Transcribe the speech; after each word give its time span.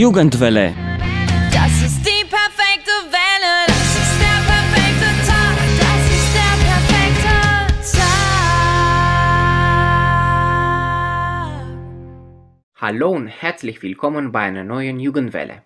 Jugendwelle. 0.00 0.72
Das 1.52 1.72
ist 1.82 2.00
die 2.06 2.24
perfekte 2.24 2.90
Welle. 3.12 3.66
Das 3.66 3.96
ist 4.00 4.16
der 4.18 4.40
perfekte 4.50 5.10
Tag. 5.28 5.54
Das 5.84 6.02
ist 6.16 6.30
der 6.40 6.54
perfekte 6.70 7.34
Tag. 7.98 8.48
Hallo 12.76 13.10
und 13.10 13.28
herzlich 13.28 13.82
willkommen 13.82 14.32
bei 14.32 14.40
einer 14.40 14.64
neuen 14.64 14.98
Jugendwelle. 14.98 15.60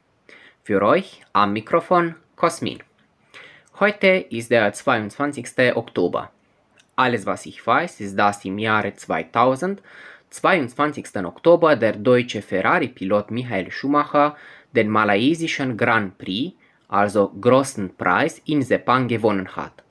Für 0.64 0.82
euch 0.82 1.22
am 1.32 1.52
Mikrofon 1.52 2.16
Cosmin. 2.34 2.82
Heute 3.78 4.08
ist 4.08 4.50
der 4.50 4.72
22. 4.72 5.76
Oktober. 5.76 6.32
Alles, 6.96 7.24
was 7.24 7.46
ich 7.46 7.64
weiß, 7.64 8.00
ist, 8.00 8.18
dass 8.18 8.44
im 8.44 8.58
Jahre 8.58 8.94
2000, 8.94 9.80
22. 10.34 11.24
Oktober, 11.24 11.76
der 11.76 11.92
deutsche 11.92 12.42
Ferrari-Pilot 12.42 13.30
Michael 13.30 13.70
Schumacher 13.70 14.36
den 14.74 14.88
malaysischen 14.88 15.76
Grand 15.76 16.18
Prix, 16.18 16.54
also 16.88 17.32
großen 17.40 17.94
Preis, 17.96 18.42
in 18.44 18.62
Sepang 18.62 19.06
gewonnen 19.06 19.54
hat. 19.54 19.84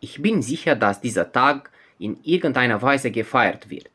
Ich 0.00 0.22
bin 0.22 0.40
sicher, 0.42 0.74
dass 0.74 1.00
dieser 1.00 1.30
Tag 1.30 1.70
in 1.98 2.16
irgendeiner 2.22 2.80
Weise 2.80 3.10
gefeiert 3.10 3.68
wird. 3.68 3.90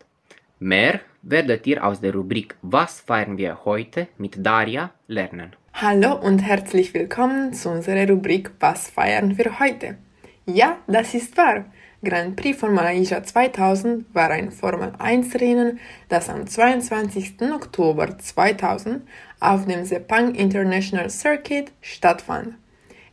Mehr 0.60 1.02
werdet 1.24 1.68
ihr 1.68 1.84
aus 1.84 2.00
der 2.00 2.14
Rubrik 2.14 2.56
Was 2.62 3.02
feiern 3.02 3.38
wir 3.38 3.66
heute 3.66 4.08
mit 4.18 4.46
Daria 4.46 4.92
lernen. 5.08 5.56
Hallo 5.74 6.16
und 6.16 6.40
herzlich 6.40 6.94
willkommen 6.94 7.54
zu 7.54 7.70
unserer 7.70 8.08
Rubrik 8.08 8.52
Was 8.60 8.90
feiern 8.90 9.38
wir 9.38 9.60
heute? 9.60 9.98
Ja, 10.46 10.78
das 10.88 11.14
ist 11.14 11.36
wahr. 11.38 11.66
Grand 12.08 12.38
Prix 12.38 12.58
von 12.58 12.74
Malaysia 12.74 13.22
2000 13.22 14.06
war 14.16 14.30
ein 14.30 14.50
Formel-1-Rennen, 14.50 15.78
das 16.08 16.30
am 16.30 16.48
22. 16.48 17.42
Oktober 17.54 18.18
2000 18.18 19.02
auf 19.42 19.66
dem 19.66 19.84
Sepang 19.84 20.34
International 20.34 21.10
Circuit 21.10 21.74
stattfand. 21.82 22.54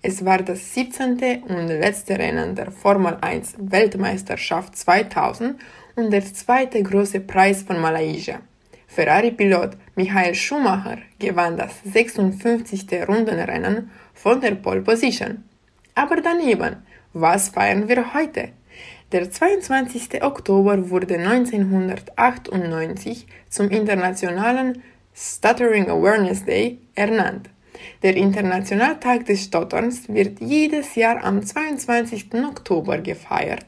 Es 0.00 0.24
war 0.24 0.38
das 0.38 0.74
17. 0.74 1.42
und 1.42 1.66
letzte 1.66 2.16
Rennen 2.16 2.54
der 2.54 2.70
Formel 2.70 3.18
1 3.20 3.56
Weltmeisterschaft 3.58 4.76
2000 4.76 5.60
und 5.96 6.12
der 6.12 6.24
zweite 6.32 6.80
große 6.80 7.18
Preis 7.18 7.62
von 7.62 7.80
Malaysia. 7.80 8.42
Ferrari-Pilot 8.86 9.76
Michael 9.96 10.36
Schumacher 10.36 10.98
gewann 11.18 11.56
das 11.56 11.82
56. 11.82 12.86
Rundenrennen 13.08 13.90
von 14.12 14.40
der 14.40 14.54
Pole 14.54 14.82
Position. 14.82 15.42
Aber 15.96 16.20
daneben, 16.20 16.76
was 17.12 17.48
feiern 17.48 17.88
wir 17.88 18.14
heute? 18.14 18.50
Der 19.14 19.30
22. 19.30 20.22
Oktober 20.24 20.90
wurde 20.90 21.16
1998 21.16 23.26
zum 23.48 23.70
Internationalen 23.70 24.82
Stuttering 25.14 25.88
Awareness 25.88 26.44
Day 26.44 26.78
ernannt. 26.96 27.48
Der 28.02 28.16
Internationaltag 28.16 29.26
des 29.26 29.44
Stotterns 29.44 30.08
wird 30.08 30.40
jedes 30.40 30.96
Jahr 30.96 31.22
am 31.22 31.46
22. 31.46 32.34
Oktober 32.44 32.98
gefeiert, 32.98 33.66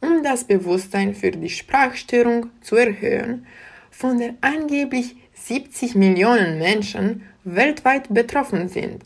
um 0.00 0.22
das 0.22 0.44
Bewusstsein 0.44 1.14
für 1.14 1.30
die 1.30 1.50
Sprachstörung 1.50 2.46
zu 2.62 2.76
erhöhen, 2.76 3.46
von 3.90 4.16
der 4.16 4.36
angeblich 4.40 5.14
70 5.34 5.94
Millionen 5.94 6.58
Menschen 6.58 7.24
weltweit 7.44 8.14
betroffen 8.14 8.70
sind. 8.70 9.04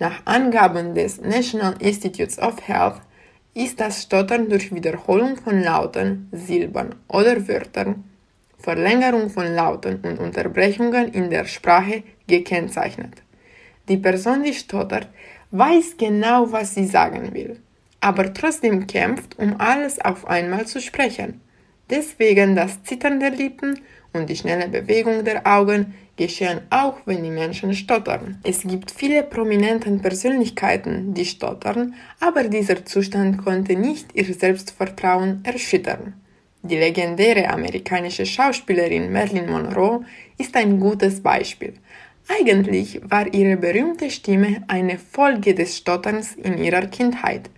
Nach 0.00 0.20
Angaben 0.24 0.96
des 0.96 1.20
National 1.20 1.76
Institutes 1.78 2.40
of 2.40 2.66
Health 2.66 3.02
ist 3.54 3.80
das 3.80 4.02
Stottern 4.02 4.48
durch 4.48 4.72
Wiederholung 4.74 5.36
von 5.36 5.62
Lauten, 5.62 6.28
Silben 6.32 6.94
oder 7.08 7.48
Wörtern, 7.48 8.04
Verlängerung 8.58 9.30
von 9.30 9.54
Lauten 9.54 10.00
und 10.02 10.18
Unterbrechungen 10.18 11.12
in 11.12 11.30
der 11.30 11.44
Sprache 11.46 12.02
gekennzeichnet. 12.26 13.22
Die 13.88 13.96
Person, 13.96 14.42
die 14.42 14.52
stottert, 14.52 15.08
weiß 15.50 15.96
genau, 15.96 16.52
was 16.52 16.74
sie 16.74 16.86
sagen 16.86 17.32
will, 17.32 17.58
aber 18.00 18.32
trotzdem 18.34 18.86
kämpft, 18.86 19.38
um 19.38 19.58
alles 19.58 20.00
auf 20.00 20.26
einmal 20.26 20.66
zu 20.66 20.80
sprechen. 20.80 21.40
Deswegen 21.90 22.54
das 22.54 22.82
Zittern 22.82 23.20
der 23.20 23.30
Lippen 23.30 23.80
und 24.12 24.28
die 24.28 24.36
schnelle 24.36 24.68
Bewegung 24.68 25.24
der 25.24 25.46
Augen 25.46 25.94
geschehen 26.16 26.60
auch, 26.70 26.98
wenn 27.06 27.22
die 27.22 27.30
Menschen 27.30 27.74
stottern. 27.74 28.40
Es 28.42 28.62
gibt 28.62 28.90
viele 28.90 29.22
prominente 29.22 29.90
Persönlichkeiten, 29.90 31.14
die 31.14 31.24
stottern, 31.24 31.94
aber 32.20 32.44
dieser 32.44 32.84
Zustand 32.84 33.44
konnte 33.44 33.76
nicht 33.76 34.14
ihr 34.14 34.32
Selbstvertrauen 34.34 35.40
erschüttern. 35.44 36.14
Die 36.62 36.76
legendäre 36.76 37.48
amerikanische 37.48 38.26
Schauspielerin 38.26 39.12
Marilyn 39.12 39.48
Monroe 39.48 40.04
ist 40.36 40.56
ein 40.56 40.80
gutes 40.80 41.22
Beispiel. 41.22 41.74
Eigentlich 42.28 43.00
war 43.08 43.32
ihre 43.32 43.56
berühmte 43.56 44.10
Stimme 44.10 44.62
eine 44.66 44.98
Folge 44.98 45.54
des 45.54 45.78
Stotterns 45.78 46.34
in 46.34 46.58
ihrer 46.58 46.86
Kindheit. 46.86 47.48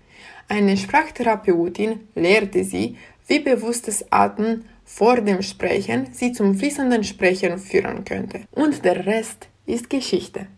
Eine 0.49 0.77
Sprachtherapeutin 0.77 2.01
lehrte 2.15 2.63
sie, 2.63 2.97
wie 3.31 3.39
bewusstes 3.39 4.05
Atmen 4.11 4.65
vor 4.85 5.21
dem 5.21 5.41
Sprechen 5.41 6.09
sie 6.11 6.33
zum 6.33 6.57
fließenden 6.57 7.05
Sprechen 7.05 7.59
führen 7.59 8.05
könnte. 8.05 8.41
Und 8.51 8.85
der 8.85 9.07
Rest 9.07 9.47
ist 9.67 9.89
Geschichte. 9.89 10.49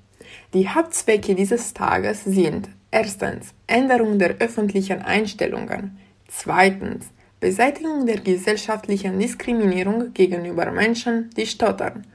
Die 0.54 0.66
Hauptzwecke 0.66 1.34
dieses 1.34 1.74
Tages 1.74 2.24
sind 2.24 2.70
erstens 2.90 3.52
Änderung 3.66 4.18
der 4.18 4.36
öffentlichen 4.38 5.02
Einstellungen, 5.02 5.98
zweitens 6.28 7.10
Beseitigung 7.40 8.06
der 8.06 8.20
gesellschaftlichen 8.20 9.18
Diskriminierung 9.18 10.14
gegenüber 10.14 10.70
Menschen, 10.70 11.28
die 11.36 11.46
stottern 11.46 12.06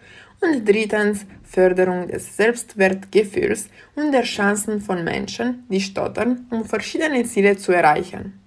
und 0.42 0.68
drittens 0.68 1.28
Förderung 1.44 2.08
des 2.08 2.36
Selbstwertgefühls 2.36 3.70
und 3.96 4.12
der 4.12 4.24
Chancen 4.24 4.82
von 4.82 5.04
Menschen, 5.04 5.66
die 5.70 5.82
stottern, 5.82 6.48
um 6.50 6.66
verschiedene 6.66 7.24
Ziele 7.26 7.58
zu 7.58 7.74
erreichen. 7.74 8.47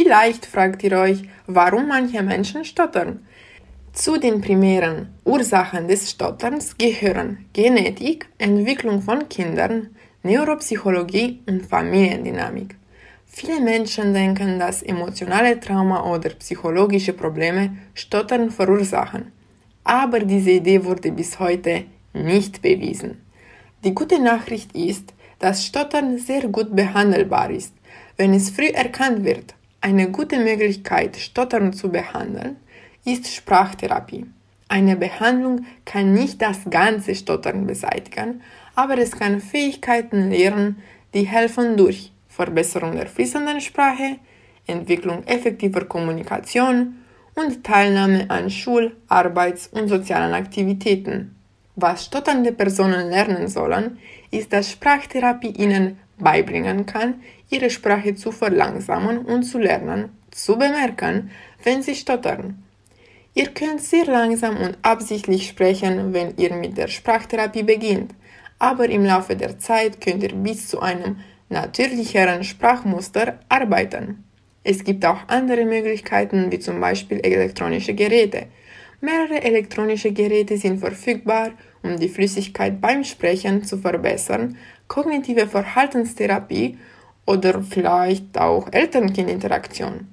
Vielleicht 0.00 0.46
fragt 0.46 0.84
ihr 0.84 0.92
euch, 0.92 1.24
warum 1.48 1.88
manche 1.88 2.22
Menschen 2.22 2.64
stottern. 2.64 3.26
Zu 3.92 4.16
den 4.16 4.40
primären 4.40 5.08
Ursachen 5.24 5.88
des 5.88 6.08
Stotterns 6.08 6.78
gehören 6.78 7.46
Genetik, 7.52 8.28
Entwicklung 8.38 9.02
von 9.02 9.28
Kindern, 9.28 9.88
Neuropsychologie 10.22 11.42
und 11.48 11.66
Familiendynamik. 11.66 12.76
Viele 13.26 13.60
Menschen 13.60 14.14
denken, 14.14 14.60
dass 14.60 14.84
emotionale 14.84 15.58
Trauma 15.58 16.08
oder 16.14 16.30
psychologische 16.30 17.12
Probleme 17.12 17.76
Stottern 17.92 18.52
verursachen. 18.52 19.32
Aber 19.82 20.20
diese 20.20 20.52
Idee 20.52 20.84
wurde 20.84 21.10
bis 21.10 21.40
heute 21.40 21.86
nicht 22.12 22.62
bewiesen. 22.62 23.20
Die 23.82 23.96
gute 23.96 24.22
Nachricht 24.22 24.76
ist, 24.76 25.12
dass 25.40 25.66
Stottern 25.66 26.18
sehr 26.18 26.46
gut 26.46 26.76
behandelbar 26.76 27.50
ist, 27.50 27.74
wenn 28.16 28.32
es 28.32 28.50
früh 28.50 28.68
erkannt 28.68 29.24
wird. 29.24 29.57
Eine 29.80 30.10
gute 30.10 30.40
Möglichkeit, 30.40 31.16
Stottern 31.16 31.72
zu 31.72 31.90
behandeln, 31.90 32.56
ist 33.04 33.32
Sprachtherapie. 33.32 34.26
Eine 34.68 34.96
Behandlung 34.96 35.66
kann 35.84 36.12
nicht 36.12 36.42
das 36.42 36.58
ganze 36.68 37.14
Stottern 37.14 37.64
beseitigen, 37.64 38.42
aber 38.74 38.98
es 38.98 39.12
kann 39.12 39.40
Fähigkeiten 39.40 40.30
lehren, 40.30 40.82
die 41.14 41.22
helfen 41.22 41.76
durch 41.76 42.12
Verbesserung 42.28 42.96
der 42.96 43.06
fließenden 43.06 43.60
Sprache, 43.60 44.16
Entwicklung 44.66 45.22
effektiver 45.26 45.84
Kommunikation 45.84 46.96
und 47.36 47.62
Teilnahme 47.62 48.28
an 48.28 48.50
Schul-, 48.50 48.96
Arbeits- 49.06 49.68
und 49.68 49.86
sozialen 49.86 50.34
Aktivitäten. 50.34 51.36
Was 51.76 52.06
stotternde 52.06 52.50
Personen 52.50 53.10
lernen 53.10 53.46
sollen, 53.46 53.98
ist, 54.32 54.52
dass 54.52 54.72
Sprachtherapie 54.72 55.52
ihnen 55.52 55.98
beibringen 56.18 56.86
kann, 56.86 57.22
ihre 57.50 57.70
Sprache 57.70 58.14
zu 58.14 58.32
verlangsamen 58.32 59.18
und 59.18 59.44
zu 59.44 59.58
lernen, 59.58 60.10
zu 60.30 60.58
bemerken, 60.58 61.30
wenn 61.64 61.82
sie 61.82 61.94
stottern. 61.94 62.62
Ihr 63.34 63.48
könnt 63.48 63.80
sehr 63.80 64.06
langsam 64.06 64.56
und 64.56 64.78
absichtlich 64.82 65.48
sprechen, 65.48 66.12
wenn 66.12 66.34
ihr 66.36 66.54
mit 66.54 66.76
der 66.76 66.88
Sprachtherapie 66.88 67.62
beginnt, 67.62 68.14
aber 68.58 68.88
im 68.88 69.04
Laufe 69.04 69.36
der 69.36 69.58
Zeit 69.58 70.00
könnt 70.00 70.22
ihr 70.22 70.34
bis 70.34 70.68
zu 70.68 70.80
einem 70.80 71.20
natürlicheren 71.48 72.44
Sprachmuster 72.44 73.38
arbeiten. 73.48 74.24
Es 74.64 74.84
gibt 74.84 75.04
auch 75.06 75.28
andere 75.28 75.64
Möglichkeiten, 75.64 76.50
wie 76.50 76.58
zum 76.58 76.80
Beispiel 76.80 77.20
elektronische 77.20 77.94
Geräte. 77.94 78.46
Mehrere 79.00 79.42
elektronische 79.42 80.12
Geräte 80.12 80.56
sind 80.56 80.80
verfügbar, 80.80 81.52
um 81.82 81.98
die 81.98 82.08
Flüssigkeit 82.08 82.80
beim 82.80 83.04
Sprechen 83.04 83.64
zu 83.64 83.78
verbessern, 83.78 84.56
kognitive 84.88 85.46
Verhaltenstherapie 85.46 86.78
oder 87.26 87.62
vielleicht 87.62 88.38
auch 88.38 88.72
Eltern-Kind-Interaktion. 88.72 90.08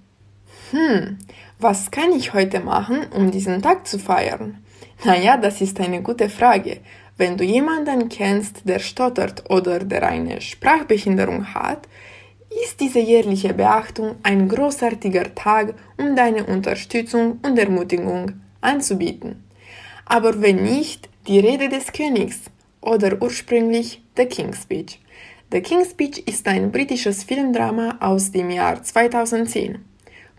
Hm, 0.72 1.18
was 1.60 1.92
kann 1.92 2.12
ich 2.12 2.34
heute 2.34 2.60
machen, 2.60 3.06
um 3.16 3.32
diesen 3.32 3.62
Tag 3.62 3.88
zu 3.88 3.98
feiern? 4.00 4.58
Naja, 5.04 5.38
das 5.38 5.62
ist 5.62 5.80
eine 5.80 6.02
gute 6.02 6.30
Frage. 6.30 6.80
Wenn 7.18 7.38
du 7.38 7.46
jemanden 7.46 8.10
kennst, 8.10 8.68
der 8.68 8.80
stottert 8.80 9.50
oder 9.50 9.80
der 9.80 10.04
eine 10.04 10.42
Sprachbehinderung 10.42 11.54
hat, 11.54 11.88
ist 12.64 12.82
diese 12.82 13.00
jährliche 13.00 13.54
Beachtung 13.54 14.16
ein 14.24 14.50
großartiger 14.50 15.34
Tag, 15.34 15.76
um 15.98 16.16
deine 16.16 16.46
Unterstützung 16.46 17.40
und 17.42 17.58
Ermutigung 17.58 18.34
anzubieten. 18.60 19.45
Aber 20.06 20.42
wenn 20.42 20.64
nicht, 20.64 21.10
die 21.28 21.40
Rede 21.40 21.68
des 21.68 21.92
Königs 21.92 22.42
oder 22.82 23.22
ursprünglich 23.22 24.02
The 24.16 24.26
King's 24.26 24.62
Speech. 24.62 25.00
The 25.52 25.62
King's 25.62 25.92
Speech 25.92 26.20
ist 26.28 26.48
ein 26.48 26.72
britisches 26.72 27.24
Filmdrama 27.24 27.98
aus 28.00 28.32
dem 28.32 28.52
Jahr 28.52 28.82
2010. 28.82 29.84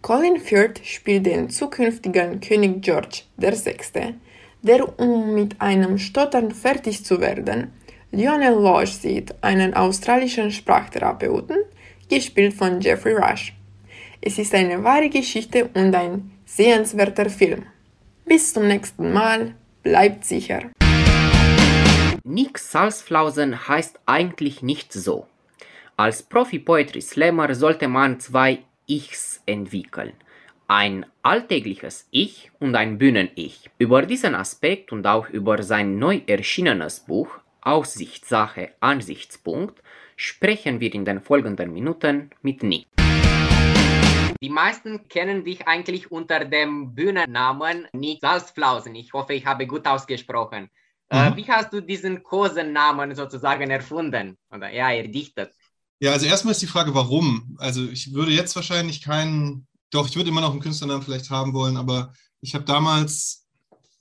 Colin 0.03 0.39
Firth 0.39 0.81
spielt 0.85 1.27
den 1.27 1.51
zukünftigen 1.51 2.41
König 2.41 2.83
George 2.83 3.23
VI., 3.37 4.15
der, 4.63 4.99
um 5.01 5.35
mit 5.35 5.61
einem 5.61 5.99
Stottern 5.99 6.53
fertig 6.53 7.05
zu 7.05 7.21
werden, 7.21 7.73
Lionel 8.13 8.55
Lodge 8.55 8.93
sieht, 8.93 9.35
einen 9.43 9.75
australischen 9.75 10.51
Sprachtherapeuten, 10.51 11.59
gespielt 12.09 12.55
von 12.55 12.81
Jeffrey 12.81 13.15
Rush. 13.15 13.53
Es 14.21 14.39
ist 14.39 14.55
eine 14.55 14.83
wahre 14.83 15.09
Geschichte 15.09 15.69
und 15.75 15.95
ein 15.95 16.31
sehenswerter 16.45 17.29
Film. 17.29 17.65
Bis 18.29 18.53
zum 18.53 18.67
nächsten 18.67 19.13
Mal, 19.13 19.55
bleibt 19.85 20.25
sicher. 20.25 20.73
Nick 22.25 22.59
Salzflausen 22.59 23.69
heißt 23.69 24.01
eigentlich 24.05 24.63
nicht 24.63 24.93
so. 24.93 25.29
Als 25.97 26.25
Profi-Poetry 26.25 27.03
Slammer 27.03 27.55
sollte 27.55 27.87
man 27.87 28.19
zwei 28.19 28.65
Ichs 28.89 29.41
entwickeln. 29.47 30.13
Ein 30.67 31.07
alltägliches 31.23 32.09
Ich 32.11 32.51
und 32.59 32.75
ein 32.75 32.99
Bühnen-Ich. 32.99 33.71
Über 33.79 34.03
diesen 34.03 34.35
Aspekt 34.35 34.91
und 34.91 35.07
auch 35.07 35.29
über 35.29 35.63
sein 35.63 35.97
neu 35.97 36.21
erschienenes 36.27 36.99
Buch 36.99 37.39
Aussichtssache 37.61 38.71
Ansichtspunkt 38.81 39.81
sprechen 40.17 40.81
wir 40.81 40.93
in 40.93 41.05
den 41.05 41.21
folgenden 41.21 41.73
Minuten 41.73 42.31
mit 42.43 42.65
Nick. 42.65 42.96
Die 44.43 44.51
meisten 44.51 45.09
kennen 45.09 45.45
dich 45.45 45.67
eigentlich 45.67 46.11
unter 46.11 46.45
dem 46.45 46.95
Bühnennamen 46.95 47.87
Nick 47.93 48.21
Salzflausen. 48.21 48.95
Ich 48.95 49.13
hoffe, 49.13 49.35
ich 49.35 49.47
habe 49.47 49.67
gut 49.67 49.87
ausgesprochen. 49.87 50.69
Äh, 51.09 51.31
Mhm. 51.31 51.37
wie 51.37 51.49
hast 51.49 51.73
du 51.73 51.81
diesen 51.81 52.23
Kosennamen 52.23 53.15
sozusagen 53.15 53.71
erfunden 53.71 54.37
oder 54.51 54.71
ja, 54.73 54.91
erdichtet? 54.91 55.53
Ja, 56.01 56.13
also 56.13 56.27
erstmal 56.27 56.53
ist 56.53 56.63
die 56.63 56.67
Frage, 56.67 56.95
warum? 56.95 57.57
Also 57.59 57.85
ich 57.89 58.13
würde 58.13 58.33
jetzt 58.33 58.55
wahrscheinlich 58.57 59.01
keinen, 59.01 59.67
doch, 59.91 60.07
ich 60.09 60.17
würde 60.17 60.29
immer 60.29 60.43
noch 60.43 60.51
einen 60.51 60.61
Künstlernamen 60.61 61.03
vielleicht 61.03 61.31
haben 61.31 61.55
wollen, 61.55 61.77
aber 61.77 62.13
ich 62.41 62.55
habe 62.55 62.65
damals 62.65 63.47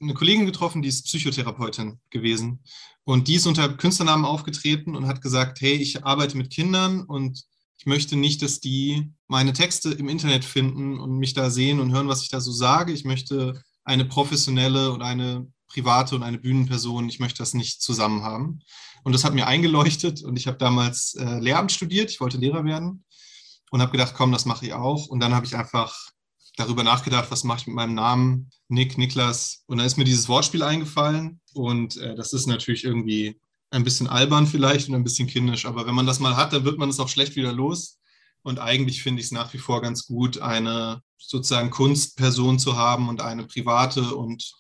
eine 0.02 0.14
Kollegin 0.14 0.46
getroffen, 0.46 0.82
die 0.82 0.90
ist 0.90 1.06
Psychotherapeutin 1.06 2.00
gewesen. 2.10 2.62
Und 3.06 3.28
die 3.28 3.36
ist 3.36 3.46
unter 3.46 3.70
Künstlernamen 3.70 4.26
aufgetreten 4.26 4.96
und 4.96 5.08
hat 5.08 5.22
gesagt, 5.22 5.62
hey, 5.62 5.74
ich 5.76 6.04
arbeite 6.04 6.38
mit 6.38 6.50
Kindern 6.52 7.04
und 7.04 7.44
ich 7.78 7.86
möchte 7.86 8.16
nicht, 8.16 8.42
dass 8.42 8.60
die 8.60 9.12
meine 9.28 9.54
Texte 9.54 9.92
im 9.92 10.10
Internet 10.10 10.46
finden 10.46 11.00
und 11.00 11.18
mich 11.18 11.34
da 11.34 11.50
sehen 11.50 11.80
und 11.80 11.92
hören, 11.92 12.08
was 12.08 12.24
ich 12.24 12.30
da 12.30 12.40
so 12.40 12.52
sage. 12.52 12.94
Ich 12.94 13.06
möchte 13.06 13.62
eine 13.84 14.06
professionelle 14.06 14.92
und 14.92 15.02
eine 15.02 15.48
private 15.68 16.16
und 16.16 16.24
eine 16.24 16.38
Bühnenperson, 16.38 17.10
ich 17.10 17.20
möchte 17.20 17.40
das 17.40 17.54
nicht 17.54 17.82
zusammen 17.82 18.24
haben. 18.24 18.60
Und 19.04 19.14
das 19.14 19.24
hat 19.24 19.34
mir 19.34 19.48
eingeleuchtet 19.48 20.24
und 20.24 20.38
ich 20.38 20.48
habe 20.48 20.58
damals 20.58 21.16
äh, 21.16 21.40
Lehramt 21.40 21.72
studiert, 21.72 22.10
ich 22.10 22.20
wollte 22.22 22.38
Lehrer 22.38 22.64
werden 22.66 23.04
und 23.72 23.82
habe 23.82 23.92
gedacht, 23.92 24.14
komm, 24.16 24.32
das 24.32 24.46
mache 24.46 24.66
ich 24.66 24.74
auch. 24.74 25.08
Und 25.08 25.20
dann 25.20 25.36
habe 25.36 25.46
ich 25.46 25.56
einfach 25.56 25.96
darüber 26.56 26.84
nachgedacht, 26.84 27.30
was 27.30 27.44
mache 27.44 27.62
ich 27.62 27.68
mit 27.68 27.76
meinem 27.76 27.94
Namen, 27.94 28.50
Nick, 28.68 28.98
Niklas. 28.98 29.64
Und 29.68 29.78
dann 29.78 29.86
ist 29.88 29.98
mir 29.98 30.06
dieses 30.06 30.30
Wortspiel 30.30 30.64
eingefallen 30.64 31.42
und 31.54 31.98
äh, 31.98 32.16
das 32.16 32.34
ist 32.34 32.48
natürlich 32.48 32.84
irgendwie 32.84 33.40
ein 33.76 33.84
bisschen 33.84 34.08
albern 34.08 34.48
vielleicht 34.48 34.90
und 34.90 34.96
ein 34.96 35.04
bisschen 35.04 35.28
kindisch, 35.28 35.66
aber 35.66 35.86
wenn 35.86 35.96
man 35.96 36.08
das 36.08 36.20
mal 36.20 36.38
hat, 36.38 36.54
dann 36.54 36.64
wird 36.64 36.78
man 36.78 36.90
es 36.90 37.00
auch 37.00 37.10
schlecht 37.10 37.36
wieder 37.36 37.52
los. 37.52 38.00
Und 38.42 38.60
eigentlich 38.60 39.02
finde 39.04 39.20
ich 39.20 39.28
es 39.28 39.32
nach 39.32 39.54
wie 39.54 39.58
vor 39.58 39.82
ganz 39.82 40.06
gut, 40.06 40.40
eine 40.40 41.02
sozusagen 41.18 41.72
Kunstperson 41.72 42.60
zu 42.60 42.78
haben 42.78 43.10
und 43.10 43.22
eine 43.22 43.46
private 43.46 44.16
und 44.16 44.54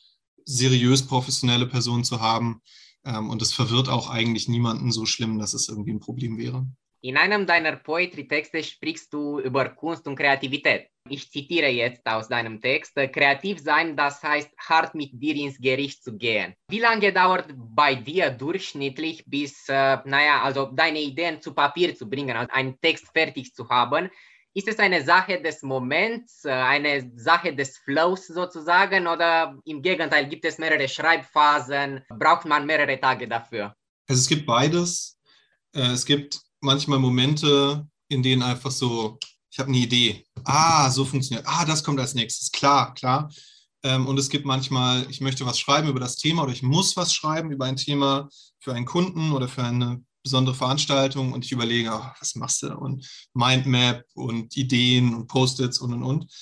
seriös 0.43 1.05
professionelle 1.05 1.67
Person 1.67 2.03
zu 2.03 2.19
haben. 2.19 2.61
Ähm, 3.05 3.29
und 3.29 3.41
es 3.41 3.53
verwirrt 3.53 3.89
auch 3.89 4.09
eigentlich 4.09 4.47
niemanden 4.47 4.91
so 4.91 5.05
schlimm, 5.05 5.39
dass 5.39 5.53
es 5.53 5.69
irgendwie 5.69 5.91
ein 5.91 5.99
Problem 5.99 6.37
wäre. 6.37 6.67
In 7.01 7.17
einem 7.17 7.45
deiner 7.45 7.75
Poetry-Texte 7.75 8.63
sprichst 8.63 9.13
du 9.13 9.39
über 9.39 9.69
Kunst 9.69 10.07
und 10.07 10.15
Kreativität. 10.15 10.87
Ich 11.07 11.29
zitiere 11.29 11.67
jetzt 11.69 12.05
aus 12.07 12.27
deinem 12.27 12.59
Text. 12.59 12.95
Kreativ 12.95 13.59
sein, 13.59 13.95
das 13.95 14.23
heißt, 14.23 14.49
hart 14.57 14.95
mit 14.95 15.11
dir 15.13 15.35
ins 15.35 15.59
Gericht 15.59 16.03
zu 16.03 16.17
gehen. 16.17 16.55
Wie 16.67 16.79
lange 16.79 17.13
dauert 17.13 17.45
bei 17.55 17.93
dir 17.93 18.31
durchschnittlich, 18.31 19.23
bis, 19.27 19.69
äh, 19.69 19.97
naja, 20.05 20.41
also 20.41 20.65
deine 20.73 20.99
Ideen 20.99 21.39
zu 21.41 21.53
Papier 21.53 21.95
zu 21.95 22.09
bringen, 22.09 22.35
also 22.35 22.51
einen 22.51 22.81
Text 22.81 23.05
fertig 23.13 23.53
zu 23.53 23.69
haben? 23.69 24.09
Ist 24.55 24.67
es 24.67 24.79
eine 24.79 25.03
Sache 25.03 25.41
des 25.41 25.61
Moments, 25.61 26.43
äh, 26.45 26.51
eine 26.51 27.11
Sache 27.15 27.53
des 27.53 27.77
Flows 27.77 28.25
sozusagen, 28.25 29.05
oder 29.05 29.59
im 29.65 29.83
Gegenteil, 29.83 30.27
gibt 30.27 30.45
es 30.45 30.57
mehrere 30.57 30.87
Schreibphasen? 30.87 32.03
Braucht 32.09 32.45
man 32.45 32.65
mehrere 32.65 32.99
Tage 32.99 33.27
dafür? 33.27 33.75
Also 34.07 34.21
es 34.21 34.27
gibt 34.27 34.47
beides. 34.47 35.19
Äh, 35.75 35.91
Es 35.91 36.03
gibt 36.05 36.39
manchmal 36.61 36.97
Momente, 36.97 37.85
in 38.07 38.23
denen 38.23 38.41
einfach 38.41 38.71
so, 38.71 39.19
ich 39.55 39.59
habe 39.59 39.69
eine 39.69 39.77
Idee. 39.77 40.25
Ah, 40.43 40.89
so 40.89 41.05
funktioniert. 41.05 41.47
Ah, 41.47 41.63
das 41.63 41.81
kommt 41.81 41.97
als 42.01 42.13
nächstes. 42.13 42.51
Klar, 42.51 42.93
klar. 42.93 43.31
Ähm, 43.83 44.05
Und 44.05 44.17
es 44.19 44.27
gibt 44.27 44.45
manchmal, 44.45 45.09
ich 45.09 45.21
möchte 45.21 45.45
was 45.45 45.57
schreiben 45.57 45.87
über 45.87 46.01
das 46.01 46.17
Thema 46.17 46.43
oder 46.43 46.51
ich 46.51 46.61
muss 46.61 46.97
was 46.97 47.13
schreiben 47.13 47.51
über 47.51 47.63
ein 47.63 47.77
Thema 47.77 48.27
für 48.59 48.73
einen 48.73 48.85
Kunden 48.85 49.31
oder 49.31 49.47
für 49.47 49.63
eine 49.63 50.03
besondere 50.23 50.55
Veranstaltung 50.55 51.31
und 51.31 51.45
ich 51.45 51.53
überlege, 51.53 51.89
ah, 51.93 52.13
was 52.19 52.35
machst 52.35 52.63
du? 52.63 52.77
Und 52.77 53.07
Mindmap 53.33 54.03
und 54.13 54.57
Ideen 54.57 55.15
und 55.15 55.27
Post-its 55.27 55.79
und 55.79 55.93
und 55.93 56.03
und. 56.03 56.33